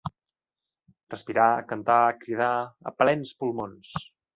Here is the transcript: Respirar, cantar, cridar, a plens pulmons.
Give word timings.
Respirar, 1.15 1.47
cantar, 1.75 2.01
cridar, 2.25 2.53
a 2.93 2.99
plens 3.05 3.41
pulmons. 3.43 3.99